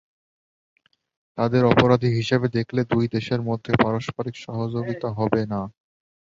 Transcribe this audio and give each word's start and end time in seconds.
তাঁদের 1.37 1.63
অপরাধী 1.65 2.09
হিসেবে 2.11 2.47
দেখলে 2.57 2.81
দুই 2.91 3.05
দেশের 3.15 3.41
মধ্যে 3.49 3.71
পারস্পরিক 3.83 4.35
সহযোগিতা 4.37 5.09
হবে 5.19 5.41
না। 5.45 5.61